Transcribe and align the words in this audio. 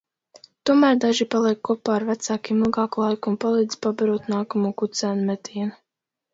Tomēr 0.69 0.95
daži 1.03 1.27
paliek 1.35 1.59
kopā 1.69 1.93
ar 1.97 2.07
vecākiem 2.07 2.65
ilgāku 2.69 3.05
laiku 3.05 3.33
un 3.35 3.37
palīdz 3.47 3.79
pabarot 3.87 4.35
nākamo 4.37 4.75
kucēnu 4.83 5.33
metienu. 5.33 5.81